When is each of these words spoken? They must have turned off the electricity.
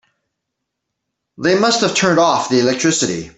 They 1.37 1.59
must 1.59 1.81
have 1.81 1.93
turned 1.93 2.17
off 2.17 2.49
the 2.49 2.59
electricity. 2.59 3.29